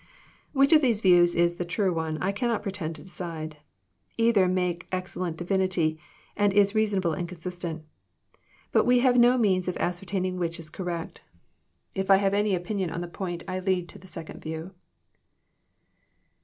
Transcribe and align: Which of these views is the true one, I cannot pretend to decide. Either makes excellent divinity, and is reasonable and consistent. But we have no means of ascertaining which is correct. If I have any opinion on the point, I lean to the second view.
Which 0.51 0.73
of 0.73 0.81
these 0.81 0.99
views 0.99 1.35
is 1.35 1.57
the 1.57 1.63
true 1.63 1.93
one, 1.93 2.17
I 2.23 2.31
cannot 2.31 2.63
pretend 2.63 2.95
to 2.95 3.03
decide. 3.03 3.57
Either 4.17 4.47
makes 4.47 4.87
excellent 4.91 5.37
divinity, 5.37 5.99
and 6.35 6.51
is 6.53 6.73
reasonable 6.73 7.13
and 7.13 7.29
consistent. 7.29 7.85
But 8.71 8.85
we 8.87 9.01
have 9.01 9.15
no 9.15 9.37
means 9.37 9.67
of 9.67 9.77
ascertaining 9.77 10.39
which 10.39 10.57
is 10.57 10.71
correct. 10.71 11.21
If 11.93 12.09
I 12.09 12.15
have 12.15 12.33
any 12.33 12.55
opinion 12.55 12.89
on 12.89 13.01
the 13.01 13.07
point, 13.07 13.43
I 13.47 13.59
lean 13.59 13.85
to 13.85 13.99
the 13.99 14.07
second 14.07 14.41
view. 14.41 14.73